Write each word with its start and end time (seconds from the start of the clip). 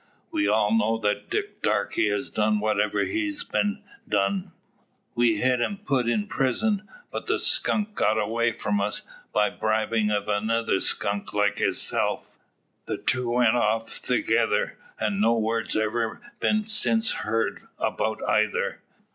We 0.31 0.47
all 0.47 0.75
know 0.75 0.97
that 0.97 1.29
Dick 1.29 1.61
Darke 1.61 1.93
has 2.09 2.31
done 2.31 2.59
whatever 2.59 3.05
hez 3.05 3.43
been 3.43 3.83
done. 4.09 4.51
We 5.13 5.41
hed 5.41 5.61
him 5.61 5.77
put 5.85 6.09
in 6.09 6.25
prison, 6.25 6.89
but 7.11 7.27
the 7.27 7.37
skunk 7.37 7.93
got 7.93 8.17
away 8.17 8.53
from 8.53 8.81
us, 8.81 9.03
by 9.31 9.51
the 9.51 9.57
bribin' 9.57 10.09
o' 10.09 10.25
another 10.27 10.79
skunk 10.79 11.33
like 11.33 11.59
hisself. 11.59 12.39
The 12.87 12.97
two 12.97 13.29
went 13.31 13.55
off 13.57 13.89
thegither, 13.97 14.75
an' 14.99 15.21
no 15.21 15.37
word's 15.37 15.75
ever 15.75 16.19
been 16.39 16.63
since 16.65 17.17
heerd 17.21 17.67
'bout 17.77 18.21
eyther. 18.27 18.81